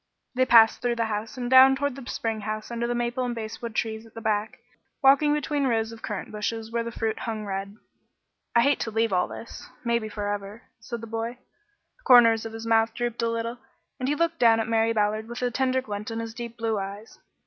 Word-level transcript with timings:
They 0.33 0.47
passed 0.47 0.81
through 0.81 0.95
the 0.95 1.05
house 1.05 1.37
and 1.37 1.47
down 1.47 1.75
toward 1.75 1.95
the 1.95 2.09
spring 2.09 2.41
house 2.41 2.71
under 2.71 2.87
the 2.87 2.95
maple 2.95 3.23
and 3.23 3.35
basswood 3.35 3.75
trees 3.75 4.03
at 4.03 4.15
the 4.15 4.19
back, 4.19 4.57
walking 5.03 5.31
between 5.31 5.67
rows 5.67 5.91
of 5.91 6.01
currant 6.01 6.31
bushes 6.31 6.71
where 6.71 6.81
the 6.81 6.91
fruit 6.91 7.19
hung 7.19 7.45
red. 7.45 7.75
"I 8.55 8.61
hate 8.61 8.79
to 8.79 8.89
leave 8.89 9.13
all 9.13 9.27
this 9.27 9.69
maybe 9.83 10.09
forever," 10.09 10.63
said 10.79 11.01
the 11.01 11.05
boy. 11.05 11.33
The 11.97 12.03
corners 12.03 12.47
of 12.47 12.53
his 12.53 12.65
mouth 12.65 12.95
drooped 12.95 13.21
a 13.21 13.29
little, 13.29 13.59
and 13.99 14.09
he 14.09 14.15
looked 14.15 14.39
down 14.39 14.59
at 14.59 14.67
Mary 14.67 14.91
Ballard 14.91 15.27
with 15.27 15.43
a 15.43 15.51
tender 15.51 15.83
glint 15.83 16.09
in 16.09 16.17
his 16.19 16.33
deep 16.33 16.57
blue 16.57 16.79
eyes. 16.79 17.19